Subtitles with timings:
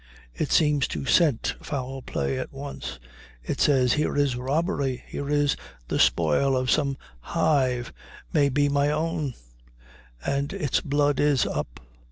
[0.33, 2.97] It seems to scent foul play at once.
[3.43, 5.55] It says, "Here is robbery; here is
[5.89, 7.93] the spoil of some hive,
[8.33, 9.35] may be my own,"
[10.25, 11.79] and its blood is up.